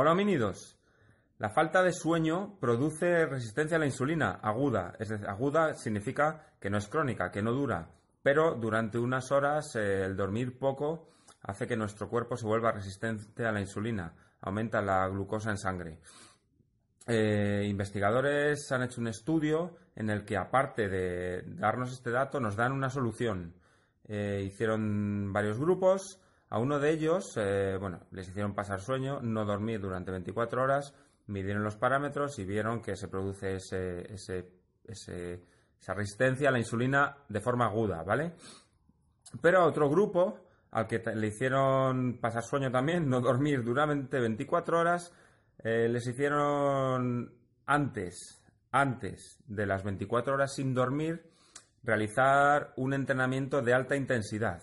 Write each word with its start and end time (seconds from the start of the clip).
Hola 0.00 0.12
homínidos. 0.12 0.78
La 1.38 1.50
falta 1.50 1.82
de 1.82 1.92
sueño 1.92 2.56
produce 2.60 3.26
resistencia 3.26 3.78
a 3.78 3.80
la 3.80 3.86
insulina 3.86 4.38
aguda. 4.40 4.94
Es 5.00 5.08
decir, 5.08 5.26
aguda 5.26 5.74
significa 5.74 6.52
que 6.60 6.70
no 6.70 6.78
es 6.78 6.86
crónica, 6.86 7.32
que 7.32 7.42
no 7.42 7.50
dura. 7.50 7.90
Pero 8.22 8.54
durante 8.54 8.96
unas 8.96 9.32
horas 9.32 9.74
eh, 9.74 10.04
el 10.04 10.14
dormir 10.14 10.56
poco 10.56 11.08
hace 11.42 11.66
que 11.66 11.76
nuestro 11.76 12.08
cuerpo 12.08 12.36
se 12.36 12.46
vuelva 12.46 12.70
resistente 12.70 13.44
a 13.44 13.50
la 13.50 13.60
insulina. 13.60 14.14
Aumenta 14.40 14.80
la 14.80 15.08
glucosa 15.08 15.50
en 15.50 15.58
sangre. 15.58 15.98
Eh, 17.08 17.66
investigadores 17.68 18.70
han 18.70 18.84
hecho 18.84 19.00
un 19.00 19.08
estudio 19.08 19.78
en 19.96 20.10
el 20.10 20.24
que, 20.24 20.36
aparte 20.36 20.88
de 20.88 21.42
darnos 21.56 21.92
este 21.92 22.12
dato, 22.12 22.38
nos 22.38 22.54
dan 22.54 22.70
una 22.70 22.88
solución. 22.88 23.56
Eh, 24.04 24.44
hicieron 24.46 25.32
varios 25.32 25.58
grupos. 25.58 26.20
A 26.50 26.58
uno 26.58 26.78
de 26.78 26.90
ellos, 26.90 27.34
bueno, 27.80 28.00
les 28.10 28.28
hicieron 28.28 28.54
pasar 28.54 28.80
sueño, 28.80 29.20
no 29.20 29.44
dormir 29.44 29.80
durante 29.80 30.10
24 30.10 30.62
horas 30.62 30.94
midieron 31.28 31.62
los 31.62 31.76
parámetros 31.76 32.38
y 32.38 32.44
vieron 32.44 32.82
que 32.82 32.96
se 32.96 33.08
produce 33.08 33.56
ese, 33.56 34.14
esa 34.84 35.94
resistencia 35.94 36.48
a 36.48 36.52
la 36.52 36.58
insulina 36.58 37.16
de 37.28 37.40
forma 37.40 37.66
aguda, 37.66 38.02
¿vale? 38.02 38.32
Pero 39.40 39.60
a 39.60 39.66
otro 39.66 39.88
grupo, 39.88 40.40
al 40.70 40.86
que 40.86 41.02
le 41.14 41.26
hicieron 41.26 42.18
pasar 42.18 42.42
sueño 42.42 42.70
también, 42.70 43.08
no 43.08 43.20
dormir 43.20 43.62
duramente 43.62 44.18
24 44.18 44.80
horas, 44.80 45.12
eh, 45.58 45.88
les 45.88 46.06
hicieron 46.06 47.32
antes, 47.66 48.42
antes 48.72 49.38
de 49.46 49.66
las 49.66 49.84
24 49.84 50.34
horas 50.34 50.54
sin 50.54 50.72
dormir, 50.72 51.30
realizar 51.82 52.72
un 52.76 52.94
entrenamiento 52.94 53.60
de 53.60 53.74
alta 53.74 53.96
intensidad. 53.96 54.62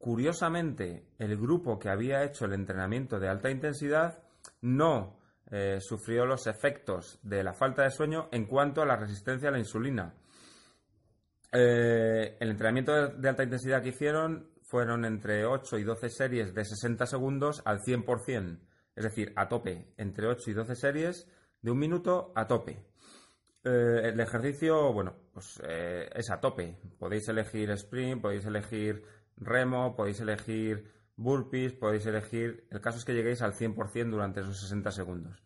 Curiosamente, 0.00 1.04
el 1.18 1.36
grupo 1.36 1.78
que 1.78 1.90
había 1.90 2.24
hecho 2.24 2.46
el 2.46 2.54
entrenamiento 2.54 3.20
de 3.20 3.28
alta 3.28 3.50
intensidad 3.50 4.22
no 4.62 5.20
eh, 5.50 5.76
sufrió 5.78 6.24
los 6.24 6.46
efectos 6.46 7.18
de 7.22 7.44
la 7.44 7.52
falta 7.52 7.82
de 7.82 7.90
sueño 7.90 8.30
en 8.32 8.46
cuanto 8.46 8.80
a 8.80 8.86
la 8.86 8.96
resistencia 8.96 9.50
a 9.50 9.52
la 9.52 9.58
insulina. 9.58 10.14
Eh, 11.52 12.34
el 12.40 12.50
entrenamiento 12.50 13.08
de, 13.08 13.28
alta 13.28 13.42
intensidad 13.42 13.82
que 13.82 13.90
hicieron 13.90 14.48
fueron 14.62 15.04
entre 15.04 15.44
8 15.44 15.76
y 15.76 15.84
12 15.84 16.08
series 16.08 16.54
de 16.54 16.64
60 16.64 17.04
segundos 17.04 17.60
al 17.66 17.80
100%, 17.80 18.58
es 18.96 19.04
decir, 19.04 19.34
a 19.36 19.50
tope, 19.50 19.92
entre 19.98 20.28
8 20.28 20.50
y 20.50 20.54
12 20.54 20.76
series 20.76 21.28
de 21.60 21.70
un 21.72 21.78
minuto 21.78 22.32
a 22.36 22.46
tope. 22.46 22.86
Eh, 23.64 24.00
el 24.04 24.18
ejercicio, 24.18 24.94
bueno, 24.94 25.14
pues 25.34 25.60
es 25.60 26.30
a 26.30 26.40
tope. 26.40 26.78
Podéis 26.98 27.28
elegir 27.28 27.68
sprint, 27.72 28.22
podéis 28.22 28.46
elegir 28.46 29.04
remo, 29.40 29.96
podéis 29.96 30.20
elegir 30.20 30.92
burpees, 31.16 31.72
podéis 31.72 32.06
elegir. 32.06 32.66
El 32.70 32.80
caso 32.80 32.98
es 32.98 33.04
que 33.04 33.14
lleguéis 33.14 33.42
al 33.42 33.54
100% 33.54 34.10
durante 34.10 34.40
esos 34.40 34.60
60 34.60 34.90
segundos. 34.90 35.42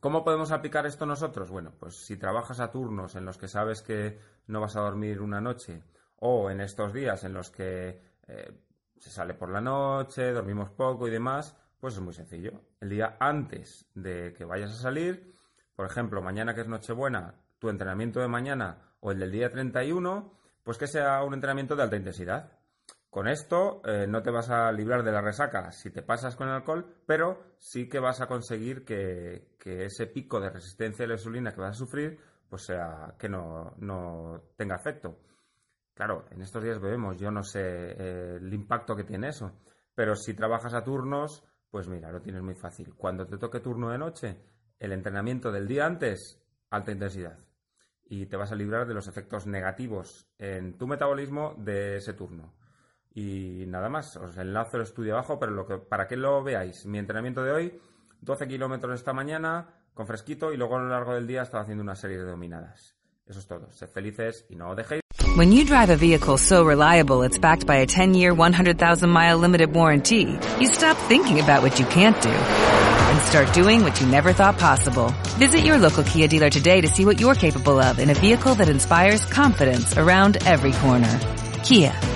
¿Cómo 0.00 0.24
podemos 0.24 0.50
aplicar 0.50 0.86
esto 0.86 1.04
nosotros? 1.04 1.50
Bueno, 1.50 1.74
pues 1.78 2.06
si 2.06 2.16
trabajas 2.16 2.58
a 2.60 2.70
turnos 2.70 3.16
en 3.16 3.26
los 3.26 3.36
que 3.36 3.48
sabes 3.48 3.82
que 3.82 4.18
no 4.46 4.60
vas 4.60 4.74
a 4.76 4.80
dormir 4.80 5.20
una 5.20 5.40
noche 5.40 5.82
o 6.16 6.50
en 6.50 6.60
estos 6.60 6.92
días 6.92 7.22
en 7.24 7.34
los 7.34 7.50
que 7.50 8.02
eh, 8.26 8.60
se 8.96 9.10
sale 9.10 9.34
por 9.34 9.50
la 9.50 9.60
noche, 9.60 10.32
dormimos 10.32 10.70
poco 10.70 11.06
y 11.06 11.10
demás, 11.10 11.56
pues 11.78 11.94
es 11.94 12.00
muy 12.00 12.14
sencillo. 12.14 12.62
El 12.80 12.88
día 12.88 13.16
antes 13.20 13.90
de 13.94 14.32
que 14.32 14.44
vayas 14.44 14.70
a 14.70 14.82
salir, 14.82 15.34
por 15.74 15.86
ejemplo, 15.86 16.22
mañana 16.22 16.54
que 16.54 16.62
es 16.62 16.68
Nochebuena, 16.68 17.34
tu 17.58 17.68
entrenamiento 17.68 18.20
de 18.20 18.28
mañana 18.28 18.94
o 19.00 19.12
el 19.12 19.18
del 19.18 19.30
día 19.30 19.50
31, 19.50 20.32
pues 20.62 20.78
que 20.78 20.86
sea 20.86 21.22
un 21.24 21.34
entrenamiento 21.34 21.76
de 21.76 21.82
alta 21.82 21.96
intensidad. 21.96 22.52
Con 23.10 23.26
esto 23.26 23.82
eh, 23.84 24.06
no 24.06 24.22
te 24.22 24.30
vas 24.30 24.50
a 24.50 24.70
librar 24.70 25.02
de 25.02 25.10
la 25.10 25.20
resaca 25.20 25.72
si 25.72 25.90
te 25.90 26.00
pasas 26.00 26.36
con 26.36 26.46
el 26.46 26.54
alcohol, 26.54 26.86
pero 27.06 27.56
sí 27.58 27.88
que 27.88 27.98
vas 27.98 28.20
a 28.20 28.28
conseguir 28.28 28.84
que, 28.84 29.56
ese 29.64 30.06
pico 30.06 30.38
de 30.40 30.50
resistencia 30.50 31.04
a 31.04 31.08
la 31.08 31.14
insulina 31.14 31.52
que 31.52 31.60
vas 31.60 31.72
a 31.72 31.78
sufrir, 31.78 32.20
pues 32.48 32.62
sea 32.62 33.16
que 33.18 33.28
no, 33.28 33.74
tenga 34.56 34.76
efecto. 34.76 35.18
Claro, 35.92 36.26
en 36.30 36.40
estos 36.40 36.62
días 36.62 36.80
bebemos, 36.80 37.18
yo 37.18 37.32
no 37.32 37.42
sé 37.42 37.60
eh, 37.60 38.36
el 38.40 38.54
impacto 38.54 38.94
que 38.94 39.04
tiene 39.04 39.28
eso, 39.28 39.58
pero 39.92 40.14
si 40.14 40.34
trabajas 40.34 40.72
a 40.72 40.84
turnos, 40.84 41.42
pues 41.68 41.88
mira, 41.88 42.12
lo 42.12 42.22
tienes 42.22 42.42
muy 42.42 42.54
fácil. 42.54 42.94
Cuando 42.94 43.26
te 43.26 43.38
toque 43.38 43.58
turno 43.58 43.90
de 43.90 43.98
noche, 43.98 44.36
el 44.78 44.92
entrenamiento 44.92 45.50
del 45.50 45.66
día 45.66 45.84
antes, 45.84 46.40
alta 46.70 46.92
intensidad. 46.92 47.40
Y 48.04 48.26
te 48.26 48.36
vas 48.36 48.52
a 48.52 48.56
librar 48.56 48.86
de 48.86 48.94
los 48.94 49.08
efectos 49.08 49.48
negativos 49.48 50.28
en 50.38 50.78
tu 50.78 50.86
metabolismo 50.86 51.54
de 51.58 51.96
ese 51.96 52.12
turno. 52.12 52.54
Y 53.14 53.64
nada 53.66 53.88
más, 53.88 54.16
os 54.16 54.36
enlazo 54.36 54.76
el 54.76 54.84
estudio 54.84 55.14
abajo, 55.14 55.38
pero 55.38 55.52
lo 55.52 55.66
que, 55.66 55.78
para 55.78 56.06
que 56.06 56.16
lo 56.16 56.42
veáis, 56.42 56.86
mi 56.86 56.98
entrenamiento 56.98 57.42
de 57.42 57.52
hoy, 57.52 57.80
12 58.20 58.46
kilómetros 58.46 58.94
esta 58.94 59.12
mañana, 59.12 59.68
con 59.94 60.06
fresquito, 60.06 60.52
y 60.52 60.56
luego 60.56 60.76
a 60.76 60.80
lo 60.80 60.88
largo 60.88 61.14
del 61.14 61.26
día 61.26 61.42
estaba 61.42 61.62
haciendo 61.62 61.82
una 61.82 61.96
serie 61.96 62.18
de 62.18 62.24
dominadas. 62.24 62.94
Eso 63.26 63.38
es 63.38 63.46
todo. 63.46 63.70
Sed 63.72 63.88
felices 63.88 64.44
y 64.48 64.56
no 64.56 64.74
dejéis. 64.74 65.00
When 65.36 65.52
you 65.52 65.64
drive 65.64 65.90
a 65.90 65.96
vehicle 65.96 66.36
so 66.36 66.64
reliable 66.64 67.22
it's 67.22 67.38
backed 67.38 67.64
by 67.64 67.76
a 67.76 67.86
10-year, 67.86 68.34
100,000-mile 68.34 69.38
limited 69.38 69.72
warranty, 69.72 70.36
you 70.58 70.66
stop 70.66 70.96
thinking 71.08 71.38
about 71.38 71.62
what 71.62 71.78
you 71.78 71.86
can't 71.86 72.20
do 72.20 72.30
and 72.30 73.20
start 73.22 73.52
doing 73.54 73.84
what 73.84 74.00
you 74.00 74.08
never 74.08 74.32
thought 74.32 74.58
possible. 74.58 75.14
Visit 75.38 75.60
your 75.60 75.78
local 75.78 76.02
Kia 76.02 76.26
dealer 76.26 76.50
today 76.50 76.80
to 76.80 76.88
see 76.88 77.04
what 77.04 77.20
you're 77.20 77.36
capable 77.36 77.78
of 77.78 78.00
in 78.00 78.10
a 78.10 78.14
vehicle 78.14 78.56
that 78.56 78.68
inspires 78.68 79.24
confidence 79.24 79.96
around 79.96 80.38
every 80.46 80.72
corner. 80.72 81.20
Kia, 81.62 81.92